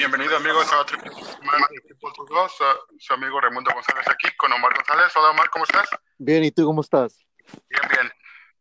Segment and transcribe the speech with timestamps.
[0.00, 2.52] Bienvenido amigos a otro semana de Fútbol 2.
[3.00, 5.14] Su, amigo Raimundo González aquí con Omar González.
[5.14, 5.90] Hola Omar, ¿cómo estás?
[6.16, 7.22] Bien, ¿y tú cómo estás?
[7.68, 8.10] Bien, bien.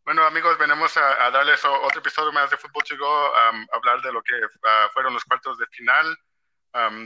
[0.03, 3.31] Bueno amigos, venimos a, darles otro episodio más de Fútbol to Go,
[3.71, 6.13] hablar de lo que ah, fueron los cuartos de final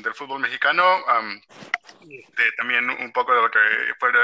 [0.02, 0.84] del fútbol mexicano,
[2.58, 3.60] también un poco de lo que
[4.00, 4.20] fueron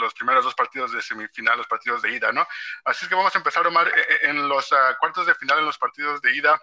[0.00, 2.44] los primeros dos partidos de semifinal, los partidos de ida, ¿no?
[2.86, 5.60] Así es que vamos a empezar, Omar, e, e, en los ah, cuartos de final,
[5.60, 6.60] en los partidos de ida.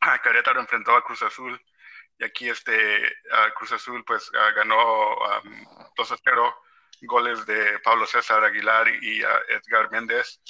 [0.00, 1.60] Ah, Querétaro enfrentó a Cruz Azul
[2.18, 3.00] y aquí este
[3.56, 5.16] Cruz Azul pues ah, ganó
[5.96, 6.62] 2 a 0
[7.02, 10.40] goles de Pablo César Aguilar y Edgar Méndez.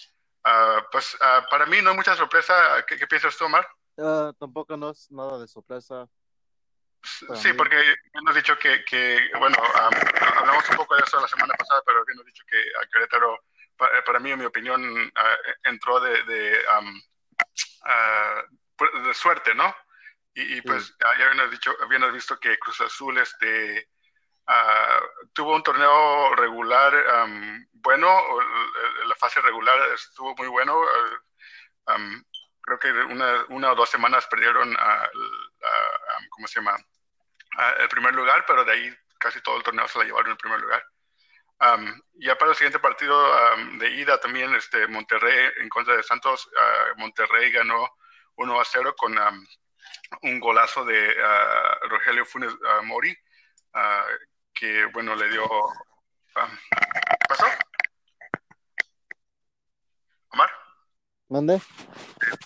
[0.91, 1.17] pues
[1.51, 2.85] para mí no hay mucha sorpresa.
[2.87, 3.67] ¿Qué, piensas tú, Omar?
[4.39, 6.09] tampoco no es nada de sorpresa.
[7.35, 7.77] Sí, porque
[8.13, 9.57] hemos dicho que, que bueno,
[10.37, 13.39] hablamos un poco de eso la semana pasada, pero hemos dicho que a Querétaro,
[13.77, 15.13] para, mí, en mi opinión,
[15.63, 16.59] entró de, de,
[19.05, 19.75] de, suerte, ¿no?
[20.35, 23.89] Y, pues ya habíamos dicho, habíamos visto que Cruz Azul este,
[25.33, 26.95] tuvo un torneo regular
[27.73, 28.09] bueno,
[29.07, 30.81] la fase regular estuvo muy bueno.
[32.61, 35.11] creo que una, una o dos semanas perdieron a,
[36.31, 36.77] ¿cómo se llama?
[37.79, 40.39] el primer lugar, pero de ahí casi todo el torneo se la llevaron en el
[40.39, 40.85] primer lugar.
[42.15, 43.33] ya para el siguiente partido
[43.79, 47.97] de ida también, este, Monterrey en contra de Santos, uh, Monterrey ganó
[48.37, 49.15] 1 a 0 con
[50.23, 51.15] un golazo de
[51.89, 52.53] Rogelio Funes
[52.85, 53.17] Mori,
[54.55, 55.49] que bueno, le dio...
[57.29, 57.47] ¿Pasó?
[60.31, 60.51] Omar.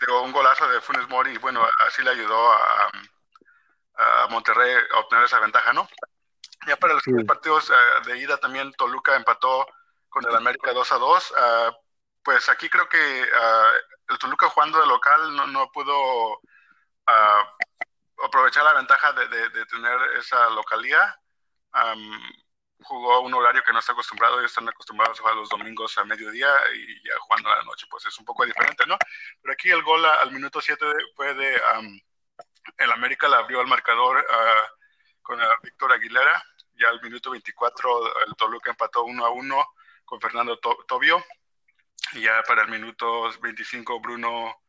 [0.01, 2.91] Dio un golazo de Funes Mori y bueno, así le ayudó a
[3.97, 5.89] a Monterrey a obtener esa ventaja, ¿no?
[6.67, 7.75] Ya para los partidos eh,
[8.07, 9.67] de ida también Toluca empató
[10.09, 11.35] con el América 2 a 2.
[11.37, 11.77] Ah,
[12.23, 13.73] pues aquí creo que ah,
[14.09, 16.41] el Toluca jugando de local no, no pudo
[17.07, 17.57] ah,
[18.25, 21.17] aprovechar la ventaja de, tener esa localía.
[22.85, 26.05] jugó un horario que no está acostumbrado, ellos están acostumbrados a jugar los domingos a
[26.05, 28.97] mediodía y ya jugando a la noche, pues es un poco diferente, ¿no?
[29.41, 30.85] Pero aquí el gol al minuto 7
[31.15, 31.61] fue de
[32.79, 34.69] el América la abrió al marcador ah,
[35.23, 36.43] con Víctor Aguilera.
[36.75, 39.67] Ya al minuto 24 el Toluca empató 1 a 1
[40.05, 41.23] con Fernando Tobio.
[42.13, 44.63] Y ya para el minuto 25 Bruno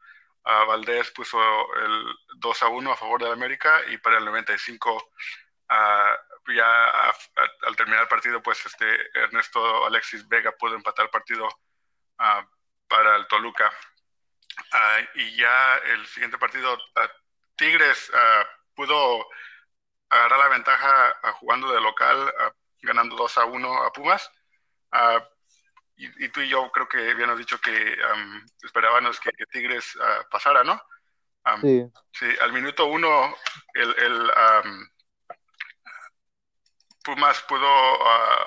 [0.43, 1.39] ah, Valdés puso
[1.75, 5.11] el 2 a 1 a favor del América y para el 95
[5.69, 6.17] ah,
[6.55, 6.89] ya
[7.61, 8.85] al terminar el partido pues este
[9.17, 11.47] Ernesto Alexis Vega pudo empatar el partido
[12.87, 13.71] para el Toluca.
[15.15, 16.77] y ya el siguiente partido
[17.55, 19.27] Tigres uh, pudo
[20.09, 24.31] agarrar la ventaja uh, jugando de local, uh, ganando 2 a 1 a Pumas.
[25.95, 29.97] Y, y, tú y yo creo que habíamos dicho que um, esperábamos que, Tigres
[30.31, 30.81] pasara, ¿no?
[31.45, 31.91] Um, sí.
[32.13, 32.25] sí.
[32.41, 33.35] al minuto uno
[33.73, 34.89] el, el um,
[37.03, 37.67] Pumas pudo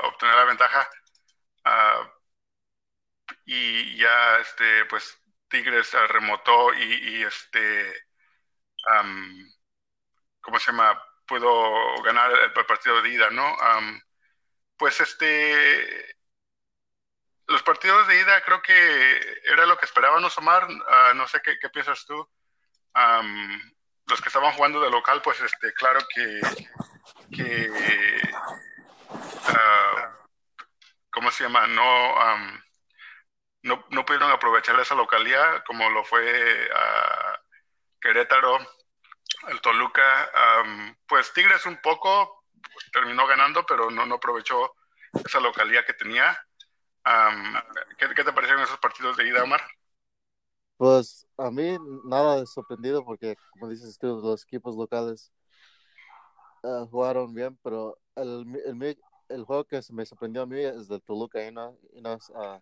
[0.04, 0.88] obtener la ventaja
[3.44, 5.18] y ya este pues
[5.48, 7.92] Tigres remotó y, y este
[10.40, 11.02] ¿cómo se llama?
[11.26, 13.56] Puedo ganar el, partido de ida, ¿no?
[14.76, 16.16] pues este,
[17.46, 20.66] los partidos de ida creo que era lo que esperábamos, Omar.
[20.88, 22.28] Ah, no sé qué, piensas tú.
[24.06, 26.40] los que estaban jugando de local, pues este, claro que,
[27.34, 27.70] que
[29.10, 29.56] uh,
[31.10, 31.66] ¿cómo se llama?
[31.66, 32.14] No,
[33.62, 37.36] no, no, pudieron aprovechar esa localidad como lo fue uh,
[38.00, 38.58] Querétaro,
[39.48, 40.30] el Toluca,
[41.06, 42.44] pues Tigres un poco
[42.92, 44.74] terminó ganando, pero no, no aprovechó
[45.24, 46.38] esa localidad que tenía.
[47.98, 49.60] ¿Qué, te parecieron esos partidos de ida, Omar?
[50.76, 55.32] Pues a mí nada de sorprendido porque, como dices tú, los equipos locales
[56.64, 61.02] ah, jugaron bien, pero el, el, el, juego que me sorprendió a mí es del
[61.02, 62.60] Toluca y no, y no uh,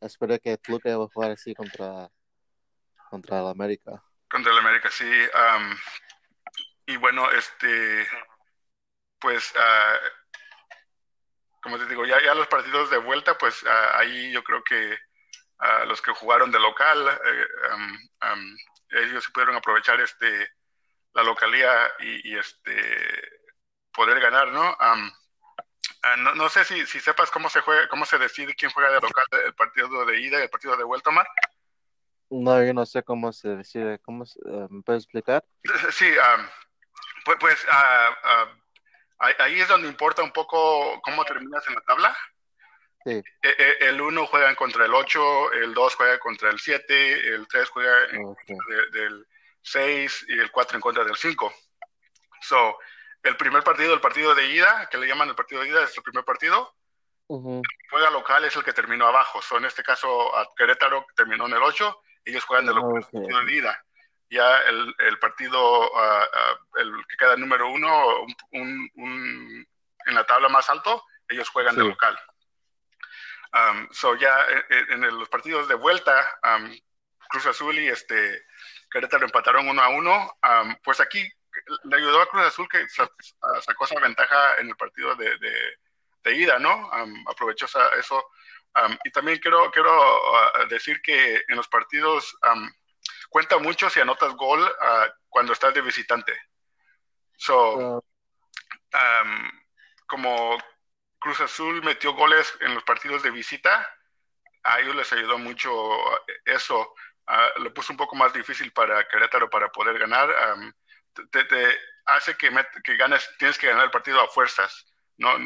[0.00, 2.08] esperé que Toluca iba a jugar así contra,
[3.10, 4.02] contra el América.
[4.30, 5.10] Contra el América, sí.
[6.86, 8.06] y bueno, este,
[9.18, 10.17] pues, uh,
[11.62, 13.64] como te digo, ya, ya los partidos de vuelta, pues
[13.94, 14.96] ahí yo creo que
[15.86, 17.46] los que jugaron de local, eh,
[18.90, 20.48] ellos se pudieron aprovechar este
[21.14, 21.70] la localía
[22.00, 22.74] y, este
[23.92, 24.76] poder ganar, ¿no?
[26.18, 29.00] no, no, sé si, si sepas cómo se juega, cómo se decide quién juega de
[29.00, 31.26] local el partido de ida y el partido de vuelta, Omar.
[32.30, 33.98] No, yo no sé cómo se decide.
[34.00, 35.44] ¿Cómo eh, ¿Me puedes explicar?
[35.92, 36.12] Sí,
[37.24, 37.66] pues, pues
[39.18, 42.16] ahí es donde importa un poco cómo terminas en la tabla.
[43.04, 43.22] Sí.
[43.42, 47.46] E, e, el 1 juega contra el 8, el 2 juega contra el 7, el
[47.46, 48.56] 3 juega en contra
[48.92, 49.26] del
[49.62, 51.52] 6 y el 4 en contra del 5.
[52.40, 52.78] So,
[53.22, 55.96] el primer partido, el partido de ida, que le llaman el partido de ida, es
[55.96, 56.74] el primer partido.
[57.26, 59.42] Juega local es el que terminó abajo.
[59.42, 63.52] So, en este caso, a Querétaro terminó en el 8, ellos juegan el partido de
[63.52, 63.84] ida.
[64.30, 69.68] Ya el, el partido, uh, uh, el que queda número uno, un, un,
[70.06, 72.18] en la tabla más alto, ellos juegan de local.
[73.52, 74.34] Um, so ya
[74.68, 76.70] en, en, los partidos de vuelta, um,
[77.30, 78.44] Cruz Azul y este
[78.90, 80.38] Querétaro empataron uno a uno.
[80.42, 81.26] Um, pues aquí
[81.84, 86.58] le ayudó a Cruz Azul que sacó esa ventaja en el partido de, de, ida,
[86.58, 86.90] ¿no?
[87.26, 87.64] aprovechó
[87.98, 88.30] eso.
[89.02, 92.36] y también quiero, quiero uh, decir que en los partidos
[93.28, 96.36] cuenta mucho si anotas gol uh, cuando estás de visitante.
[97.36, 98.04] So,
[100.06, 100.58] como
[101.18, 103.88] Cruz Azul metió goles en los partidos de visita,
[104.64, 105.70] a ellos les ayudó mucho
[106.44, 106.94] eso.
[107.28, 110.34] Uh, lo puso un poco más difícil para Querétaro para poder ganar
[111.30, 112.50] te, hace que,
[112.84, 114.86] que, ganes, tienes que ganar el partido a fuerzas.
[115.16, 115.36] No,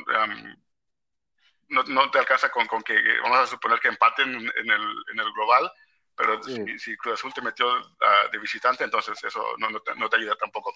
[1.69, 5.19] no, no, te alcanza con, con, que, vamos a suponer que empaten en, el, en
[5.19, 5.73] el global,
[6.17, 10.09] pero si, Cruz Azul te metió ah, de visitante, entonces eso no, no, te, no,
[10.09, 10.73] te, ayuda tampoco.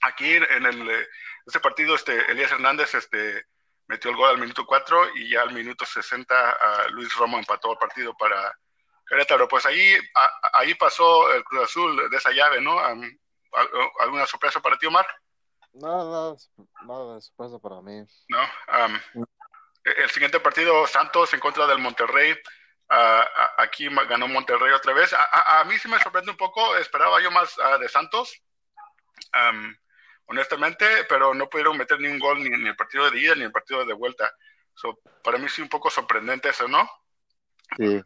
[0.00, 1.08] Aquí en el, eh,
[1.46, 3.46] este partido, este, Elías Hernández este,
[3.86, 7.72] metió el gol al minuto 4 y ya al minuto 60 uh, Luis Romo empató
[7.72, 8.56] el partido para
[9.06, 9.46] Querétaro.
[9.48, 9.94] Pues ahí,
[10.54, 12.78] ahí pasó el Cruz Azul de esa llave, ¿no?
[14.00, 15.06] ¿Alguna sorpresa para ti, Omar?
[15.74, 16.36] No,
[16.82, 18.04] nada, de sorpresa para mí.
[18.28, 18.38] No.
[19.84, 22.36] el siguiente partido, Santos en contra del Monterrey.
[23.58, 25.14] Aquí ganó Monterrey otra vez.
[25.14, 26.76] A, mí sí me sorprende un poco.
[26.76, 28.42] Esperaba yo más de Santos.
[30.26, 33.40] honestamente, pero no pudieron meter ni un gol ni, en el partido de ida ni
[33.40, 34.32] en el partido de vuelta.
[35.22, 36.88] para mí sí un poco sorprendente eso, ¿no?
[37.76, 38.02] Sí.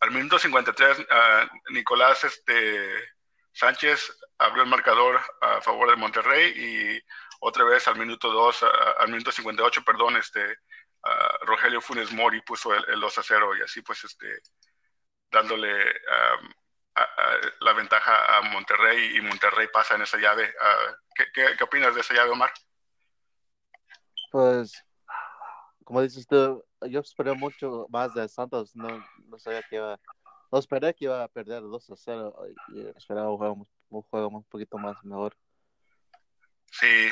[0.00, 1.06] Al minuto 53,
[1.70, 2.90] Nicolás este,
[3.52, 7.00] Sánchez abrió el marcador a favor de Monterrey y
[7.40, 8.64] otra vez al minuto 2,
[8.98, 10.58] al minuto 58, perdón, este,
[11.42, 14.40] Rogelio Funes Mori puso el, 2 a 0 y así pues este,
[15.30, 15.68] dándole
[17.60, 20.54] la ventaja a Monterrey y Monterrey pasa en esa llave.
[21.14, 21.24] ¿qué,
[21.56, 22.52] qué, opinas de esa llave, Omar?
[24.30, 24.84] Pues,
[25.84, 29.98] como dices tú, yo esperé mucho más de Santos, no, no sabía que iba
[30.52, 32.36] no esperé que iba a perder 2 a 0
[32.68, 35.34] y esperaba un juego, un juego un poquito más mejor.
[36.70, 37.08] Sí,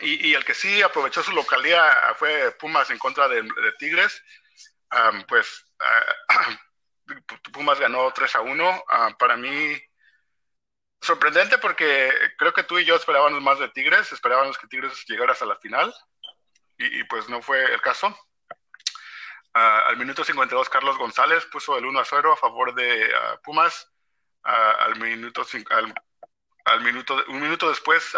[0.00, 3.42] y, el que sí aprovechó su localidad fue Pumas en contra de,
[3.78, 4.22] Tigres.
[5.28, 5.64] pues
[7.52, 8.84] Pumas ganó 3 a 1.
[9.18, 9.80] para mí,
[11.00, 15.32] sorprendente porque creo que tú y yo esperábamos más de Tigres, esperábamos que Tigres llegara
[15.32, 15.94] hasta la final
[16.78, 18.16] y pues no fue el caso.
[19.52, 23.90] Al minuto 52, Carlos González puso el 1 a 0 a favor de uh, Pumas.
[24.42, 25.94] Al minuto, al,
[26.64, 28.14] al, minuto, un minuto después,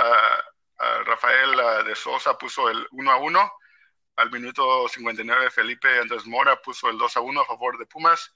[1.04, 3.52] Rafael de Sosa puso el 1 a 1.
[4.16, 8.34] Al minuto 59, Felipe Andrés Mora puso el 2 a 1 a favor de Pumas.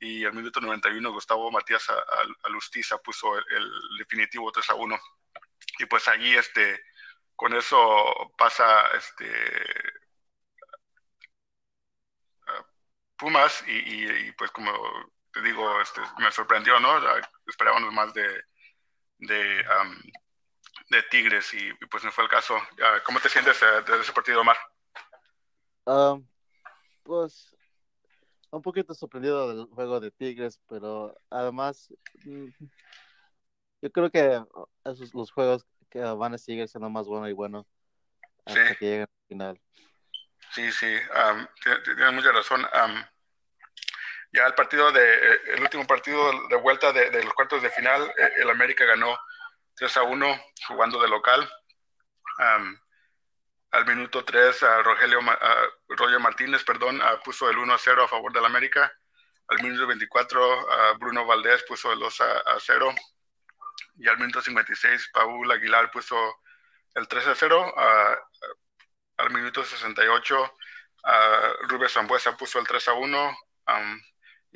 [0.00, 1.86] Y al minuto 91, Gustavo Matías
[2.42, 4.98] Alustiza puso el, el, definitivo 3 a 1.
[5.78, 6.80] Y pues allí, este,
[7.36, 7.76] con eso
[8.36, 9.26] pasa este,
[13.16, 14.72] Pumas y, pues como
[15.32, 17.00] te digo, este, me sorprendió, ¿no?
[17.46, 18.44] Esperábamos más de,
[19.18, 19.64] de,
[20.90, 22.56] de Tigres y, pues no fue el caso.
[23.04, 24.56] ¿Cómo te sientes desde ese partido, Omar?
[27.02, 27.54] pues
[28.50, 31.92] un poquito sorprendido del juego de Tigres, pero además
[32.24, 32.48] mm,
[33.82, 34.42] yo creo que
[34.84, 37.66] esos los juegos que van a seguir siendo más buenos y buenos
[38.46, 39.60] hasta que lleguen al final.
[40.52, 40.96] Sí, sí,
[41.84, 42.64] tienes mucha razón.
[44.32, 48.30] ya el partido de, el último partido de vuelta de, los cuartos de final, eh,
[48.36, 49.18] el América ganó
[49.76, 51.48] 3 a 1 jugando de local.
[53.70, 55.20] al minuto 3, a Rogelio,
[55.88, 58.92] Roger Martínez perdón, puso el 1 a 0 a favor del América.
[59.48, 62.94] Al minuto 24, Bruno Valdés puso el 2 a, 0.
[63.98, 66.16] Y al minuto 56, Paul Aguilar puso
[66.94, 67.74] el 3 a 0
[69.16, 73.36] al minuto 68 uh, Rubén Zambuesa puso el 3 a 1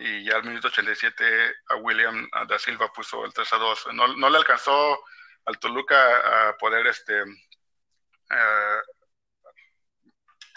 [0.01, 1.25] y ya al minuto 87
[1.71, 3.89] a William da Silva puso el 3 a 2.
[3.95, 5.05] No, no le alcanzó
[5.45, 7.27] al Toluca a poder este uh,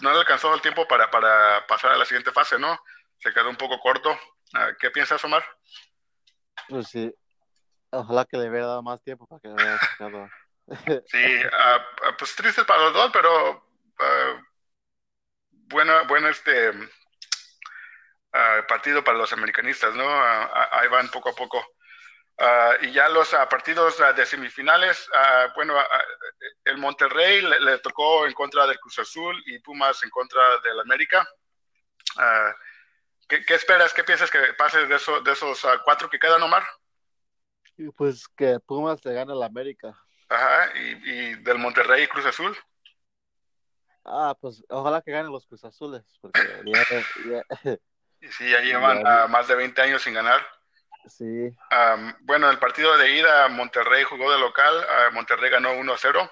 [0.01, 2.79] no le alcanzó el tiempo para, para pasar a la siguiente fase, ¿no?
[3.17, 4.11] Se quedó un poco corto.
[4.11, 5.43] Uh, ¿Qué piensas, Omar?
[6.69, 7.11] Pues sí,
[7.89, 10.29] ojalá que le hubiera dado más tiempo para que le hubiera sacado.
[11.07, 13.65] sí, uh, pues triste para los dos, pero
[15.49, 16.73] buena, buena este
[18.33, 20.05] uh, partido para los americanistas, ¿no?
[20.07, 21.65] ahí van poco a poco.
[22.43, 25.07] Ah, y ya los ah, partidos ah, de semifinales,
[25.53, 25.75] bueno,
[26.65, 31.27] el Monterrey le, tocó en contra del Cruz Azul y Pumas en contra del América.
[33.27, 33.93] ¿qué, esperas?
[33.93, 36.63] ¿Qué piensas que pase de, eso, de esos cuatro que quedan, Omar?
[37.95, 39.95] Pues que Pumas le gane al América.
[40.27, 42.57] Ajá, y, del Monterrey y Cruz Azul.
[44.03, 46.39] Ah, pues ojalá que ganen los Cruz Azules, porque
[48.29, 50.45] Sí, ya llevan más de 20 años sin ganar.
[51.07, 51.49] Sí.
[52.21, 56.31] bueno, el partido de ida, Monterrey jugó de local, Monterrey ganó 1-0.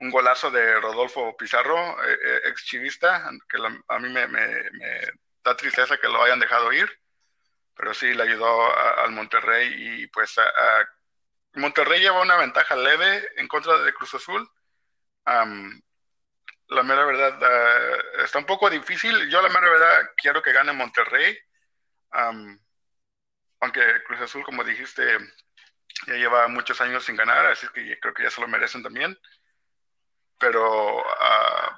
[0.00, 3.58] Un golazo de Rodolfo Pizarro, eh, eh, ex chivista, que
[3.88, 4.28] a mí me,
[5.42, 6.88] da tristeza que lo hayan dejado ir,
[7.74, 10.36] pero sí le ayudó al Monterrey y pues
[11.54, 14.48] Monterrey lleva una ventaja leve en contra de Cruz Azul.
[16.68, 19.28] La mera verdad ah, está un poco difícil.
[19.30, 21.36] Yo la mera verdad quiero que gane Monterrey
[23.60, 25.18] aunque Cruz Azul, como dijiste,
[26.06, 29.18] ya lleva muchos años sin ganar, así que creo que ya se lo merecen también.
[30.38, 31.74] Pero, uh,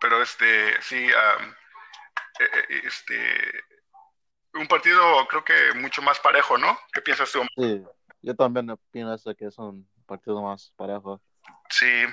[0.00, 1.54] pero este, sí, um,
[2.84, 3.64] este,
[4.54, 6.78] un partido creo que mucho más parejo, ¿no?
[6.92, 7.42] ¿Qué piensas tú?
[7.56, 7.84] Sí,
[8.22, 11.20] yo también pienso que es un partido más parejo.
[11.76, 12.04] Sí,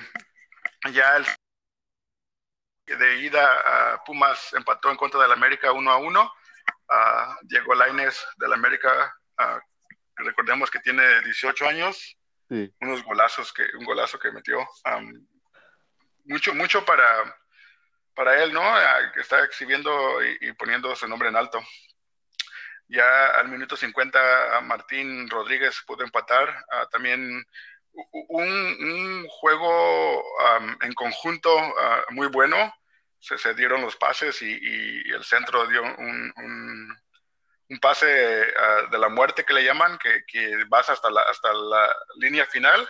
[0.90, 1.24] ya el
[2.98, 6.32] de ida a Pumas empató en contra del América 1 a 1
[7.42, 9.16] Diego Laines del América,
[10.16, 12.18] recordemos que tiene 18 años,
[12.80, 14.66] unos golazos que, un golazo que metió.
[16.24, 17.06] mucho, mucho para,
[18.16, 18.62] para él, ¿no?
[19.14, 21.62] que está exhibiendo y, poniendo su nombre en alto.
[22.88, 26.64] Ya al minuto 50 Martín Rodríguez pudo empatar.
[26.90, 27.46] también
[27.92, 30.24] un, juego
[30.80, 31.50] en conjunto
[32.10, 32.72] muy bueno
[33.22, 39.08] se, se dieron los pases y, el centro dio un, un, pase ah, de la
[39.08, 42.86] muerte que le llaman, que, que, vas hasta la, hasta la línea final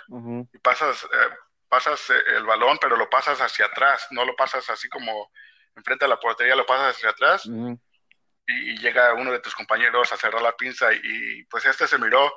[0.52, 1.36] y pasas, eh,
[1.68, 5.30] pasas eh, el balón, pero lo pasas hacia atrás, no lo pasas así como
[5.76, 7.46] enfrente a la portería, lo pasas hacia atrás.
[7.46, 12.32] y, llega uno de tus compañeros a cerrar la pinza y, pues este se miró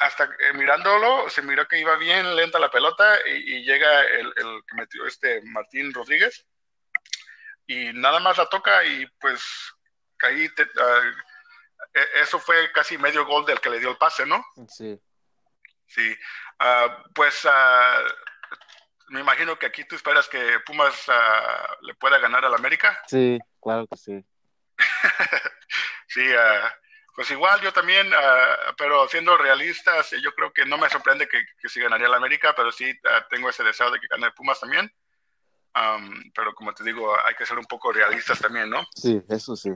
[0.00, 4.62] hasta eh, mirándolo, se miró que iba bien lenta la pelota y, llega el, el,
[4.66, 6.46] que metió este Martín Rodríguez
[7.66, 9.42] y nada más la toca y pues
[10.22, 10.48] ahí
[10.80, 11.12] ah,
[11.94, 14.44] e, eso fue casi medio gol del que le dio el pase, ¿no?
[14.68, 15.00] Sí.
[15.86, 16.16] Sí.
[16.58, 18.02] Ah, pues ah,
[19.08, 21.06] me imagino que aquí tú esperas que Pumas
[21.82, 23.00] le pueda ganar al América.
[23.06, 24.24] Sí, claro que sí.
[26.08, 26.24] sí,
[27.20, 28.10] pues igual yo también,
[28.78, 32.54] pero siendo realistas, yo creo que no me sorprende que, que sí ganaría el América,
[32.56, 32.98] pero sí
[33.28, 34.90] tengo ese deseo de que gane Pumas también
[36.34, 38.86] pero como te digo, hay que ser un poco realistas también, ¿no?
[38.94, 39.70] Sí, eso sí.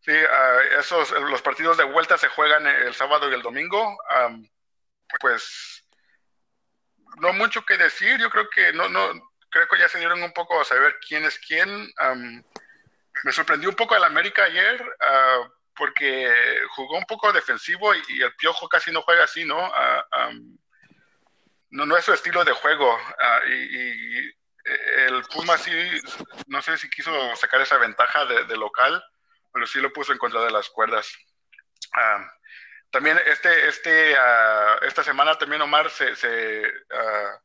[0.00, 3.98] sí, ah, esos, los partidos de vuelta se juegan el sábado y el domingo.
[5.20, 5.84] pues
[7.20, 10.32] no mucho que decir, yo creo que no, no, creo que ya se dieron un
[10.32, 11.92] poco a saber quién es quién.
[13.24, 16.32] me sorprendió un poco el América ayer, uh, porque
[16.70, 19.58] jugó un poco defensivo y, el Piojo casi no juega así, ¿no?
[19.58, 20.58] Uh,
[21.70, 22.98] no, no es su estilo de juego.
[23.48, 24.32] y,
[24.66, 25.70] el Puma sí,
[26.46, 29.04] no sé si quiso sacar esa ventaja de, local,
[29.52, 31.06] pero sí lo puso en contra de las cuerdas.
[31.92, 32.26] Ah,
[32.90, 37.40] también este, este, uh, esta semana también Omar se, se, uh,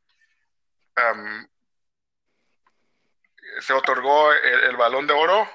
[3.59, 5.49] se otorgó el, balón de oro.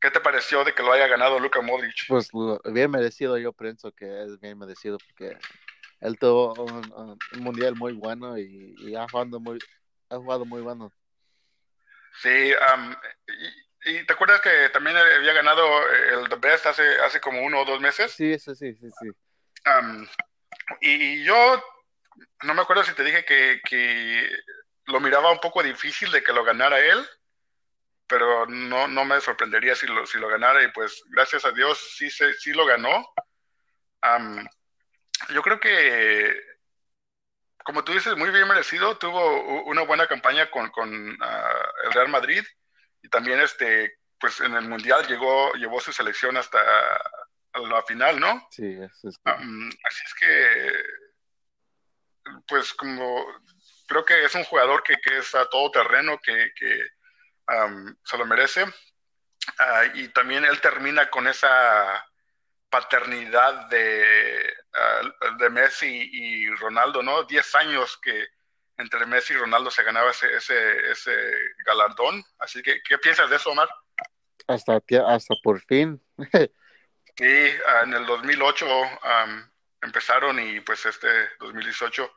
[0.00, 2.06] ¿Qué te pareció de que lo haya ganado Luka Modric?
[2.08, 2.30] Pues
[2.64, 5.36] bien merecido, yo pienso que es bien merecido porque
[6.00, 9.58] él tuvo un, mundial muy bueno y, y ha jugado muy,
[10.10, 10.92] ha jugado muy bueno.
[12.20, 12.52] Sí,
[13.84, 17.64] y, te acuerdas que también había ganado el The Best hace, hace como uno o
[17.64, 18.12] dos meses?
[18.12, 18.88] Sí, sí, sí, sí.
[19.00, 19.10] sí.
[20.80, 21.62] y, yo
[22.42, 24.30] no me acuerdo si te dije que, que,
[24.86, 27.06] lo miraba un poco difícil de que lo ganara él,
[28.08, 31.78] pero no, no me sorprendería si lo, si lo ganara y pues gracias a Dios
[31.96, 33.06] sí, sí lo ganó.
[35.30, 36.48] yo creo que
[37.68, 38.96] como tú dices, muy bien merecido.
[38.96, 42.42] Tuvo una buena campaña con, ah, el Real Madrid
[43.02, 46.58] y también este, pues en el Mundial llegó, llevó su selección hasta
[47.52, 48.48] la final, ¿no?
[48.50, 49.18] Sí, es.
[49.22, 50.72] así es que,
[52.46, 53.26] pues como
[53.86, 56.50] creo que es un jugador que, que es a todo terreno, que,
[58.04, 58.64] se lo merece.
[59.58, 62.06] Ah, y también él termina con esa
[62.68, 67.24] paternidad de, ah, de Messi y Ronaldo, ¿no?
[67.24, 68.26] Diez años que
[68.76, 71.12] entre Messi y Ronaldo se ganaba ese, ese, ese
[71.64, 72.22] galardón.
[72.38, 73.68] Así que, ¿qué piensas de eso, Omar?
[74.46, 76.00] Hasta, hasta por fin.
[77.16, 77.50] sí,
[77.82, 78.66] en el 2008
[79.82, 81.08] empezaron y pues este
[81.40, 82.16] 2018.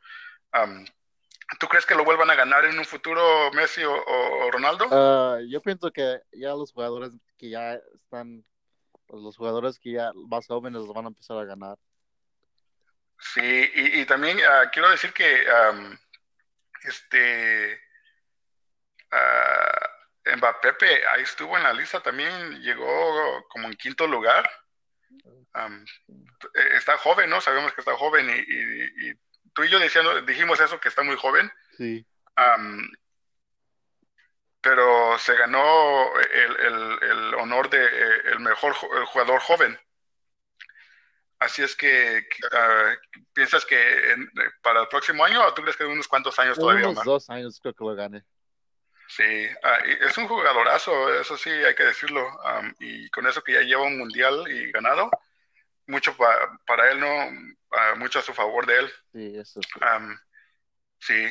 [1.60, 4.88] ¿Tú crees que lo vuelvan a ganar en un futuro Messi o, Ronaldo?
[4.92, 8.46] Ah, yo pienso que ya los jugadores que ya están,
[9.08, 11.78] pues, los jugadores que ya más jóvenes los van a empezar a ganar.
[13.20, 15.46] Sí, y, también ah, quiero decir que
[16.84, 17.80] este
[19.12, 24.50] uh, Mbappé ahí estuvo en la lista también, llegó como en quinto lugar.
[25.54, 27.42] E, está joven, ¿no?
[27.42, 29.14] Sabemos que está joven y,
[29.54, 31.52] tú y yo diciendo, dijimos eso, que está muy joven.
[31.78, 32.06] Sí.
[34.62, 39.80] pero se ganó el, honor de eh, el mejor jugador joven.
[41.40, 42.94] Así es que, ah,
[43.34, 44.16] ¿piensas que
[44.62, 47.60] para el próximo año o tú crees que unos cuantos años todavía unos dos años
[47.60, 48.24] creo que lo gane.
[49.08, 52.30] Sí, ah, es un jugadorazo, eso sí hay que decirlo.
[52.80, 55.10] y con eso que ya lleva un mundial y ganado,
[55.88, 56.16] mucho
[56.66, 57.54] para él, ¿no?
[57.72, 58.94] Ah, mucho a su favor de él.
[59.14, 59.80] Sí, eso sí.
[61.00, 61.26] sí,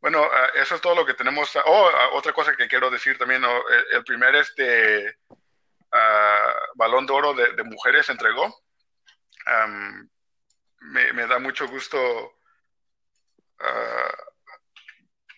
[0.00, 1.56] bueno, eso es todo lo que tenemos.
[1.64, 3.42] Oh, otra cosa que quiero decir también,
[3.92, 5.16] el, primer este
[6.74, 8.54] balón de oro de, de mujeres entregó
[10.80, 12.38] me, da mucho gusto
[13.60, 14.16] ah,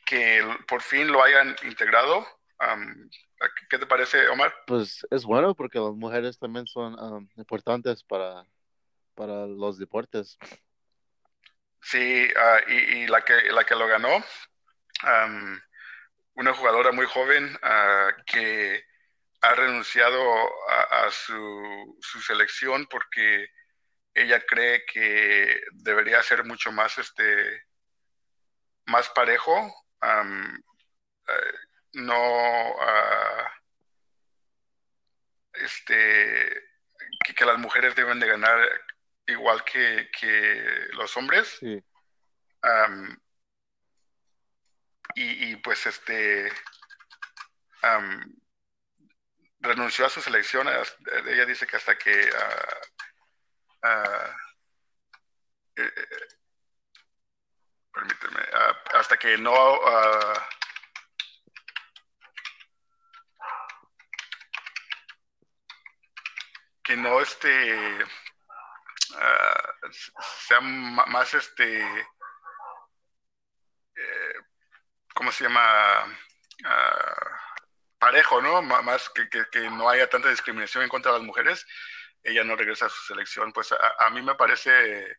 [0.05, 2.27] que por fin lo hayan integrado.
[3.69, 4.55] ¿Qué te parece, Omar?
[4.67, 8.45] Pues es bueno porque las mujeres también son importantes para,
[9.15, 10.39] para los deportes.
[11.83, 14.23] Sí, ah, y, la, que, la que lo ganó,
[16.35, 18.85] una jugadora muy joven ah, que
[19.41, 20.21] ha renunciado
[20.91, 23.49] a, su, su, selección porque
[24.13, 27.63] ella cree que debería ser mucho más este
[28.85, 31.55] más parejo eh,
[31.93, 33.53] no ah,
[35.55, 36.71] este
[37.25, 38.59] que, las mujeres deben de ganar
[39.27, 40.09] igual que,
[40.93, 41.59] los hombres.
[45.15, 46.53] Y, pues este
[49.61, 52.31] renunció a sus elecciones ella dice que hasta que
[53.83, 54.33] eh,
[55.77, 55.91] eh,
[57.93, 58.41] permíteme,
[58.95, 60.49] hasta que no ah,
[66.91, 68.05] que este
[70.49, 71.83] sea más este
[73.97, 74.35] eh,
[75.15, 76.17] ¿cómo se llama?
[77.99, 78.63] parejo, ¿no?
[78.63, 81.67] más que, que, no haya tanta discriminación en contra de las mujeres
[82.23, 85.17] ella no regresa a su selección, pues a, mí me parece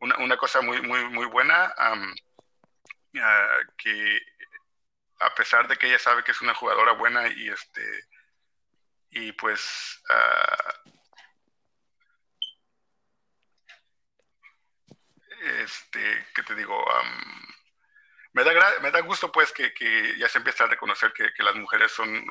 [0.00, 1.74] una, cosa muy, muy, muy buena,
[3.78, 4.20] que
[5.20, 8.04] a pesar de que ella sabe que es una jugadora buena y este
[9.10, 10.02] y pues
[15.66, 16.84] este qué te digo
[18.32, 19.72] me da me da gusto pues que,
[20.18, 22.24] ya se empieza a reconocer que las mujeres son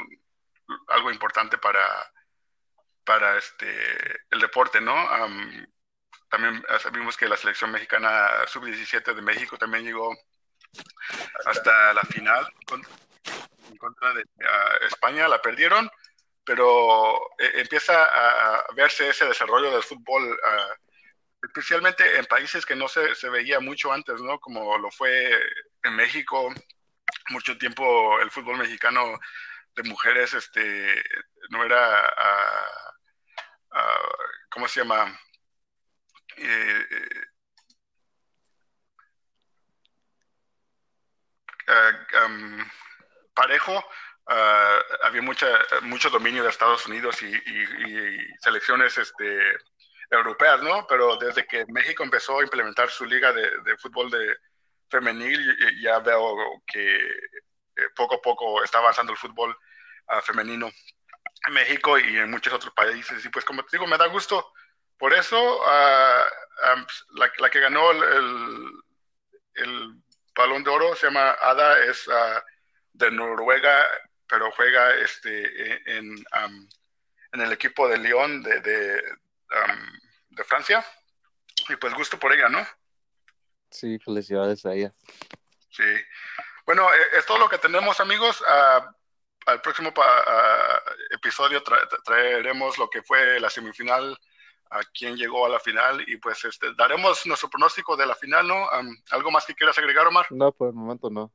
[0.88, 1.84] algo importante para
[3.06, 3.68] para este,
[4.32, 4.96] el deporte, ¿no?
[6.30, 10.14] también sabemos que la selección mexicana sub-17 de México también llegó
[11.46, 12.46] hasta la final
[13.70, 14.26] en contra de
[14.88, 15.90] España, la perdieron,
[16.44, 20.38] pero eh, empieza a verse ese desarrollo del fútbol,
[21.46, 24.40] especialmente en países que no se, se, veía mucho antes, ¿no?
[24.40, 25.32] Como lo fue
[25.84, 26.54] en México,
[27.30, 29.20] mucho tiempo el fútbol mexicano
[29.76, 31.04] de mujeres este,
[31.50, 32.12] no era
[34.50, 35.20] ¿cómo se llama?
[36.38, 37.22] Eh, eh,
[43.34, 43.84] parejo,
[45.04, 45.48] había mucha,
[45.82, 47.34] mucho dominio de Estados Unidos y,
[48.40, 49.58] selecciones este,
[50.10, 50.86] europeas, ¿no?
[50.88, 54.36] Pero desde que México empezó a implementar su liga de, fútbol de
[54.90, 56.36] femenil, ya veo
[56.68, 59.58] que eh, poco a poco está avanzando el fútbol
[60.08, 60.72] ah, femenino
[61.48, 63.24] en México y en muchos otros países.
[63.26, 64.54] Y pues como te digo, me da gusto.
[64.98, 68.72] Por eso, uh, la, que ganó el,
[69.56, 69.96] el,
[70.34, 72.42] balón de oro se llama Ada, es uh,
[72.94, 73.86] de Noruega,
[74.28, 76.16] pero juega este, en,
[77.34, 79.04] en el equipo de Lyon de, de,
[80.30, 80.86] de, Francia.
[81.70, 82.66] Y pues gusto por ella, ¿no?
[83.70, 84.94] Sí, felicidades a ella.
[85.70, 85.84] Sí.
[86.66, 88.42] Bueno, e, es todo lo que tenemos, amigos.
[88.42, 88.84] Uh,
[89.48, 89.94] al próximo
[91.12, 91.62] episodio
[92.04, 94.18] traeremos lo que fue la semifinal,
[94.72, 98.48] a quién llegó a la final y pues este daremos nuestro pronóstico de la final,
[98.48, 98.68] ¿no?
[99.12, 100.26] ¿Algo más que quieras agregar, Omar?
[100.32, 101.32] No, por el momento no.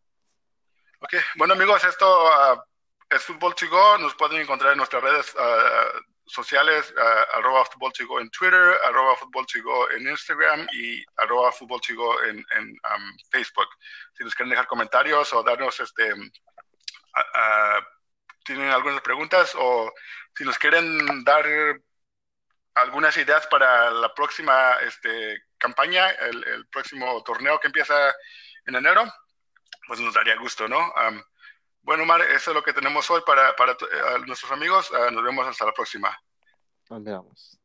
[0.99, 2.64] Ok, bueno amigos, esto ha
[3.11, 3.99] es Fútbol Chigo.
[3.99, 9.16] Nos pueden encontrar en nuestras redes uh, sociales, uh, arroba Fútbol Chigo en Twitter, arroba
[9.16, 13.69] Fútbol Chigo en Instagram y arroba Fútbol Chigo en, en um, Facebook.
[14.16, 16.12] Si nos quieren dejar comentarios o darnos este...
[16.12, 17.83] Uh,
[18.45, 19.93] tienen algunas preguntas o
[20.35, 21.45] si nos quieren dar
[22.75, 28.14] algunas ideas para la próxima este, campaña, el, próximo torneo que empieza
[28.66, 29.05] en enero,
[29.87, 30.93] pues nos daría gusto, ¿no?
[31.83, 33.77] Bueno, Mar, eso es lo que tenemos hoy para, para
[34.27, 34.90] nuestros amigos.
[34.93, 36.16] Ah, nos vemos hasta la próxima.
[36.88, 37.60] Nos vemos.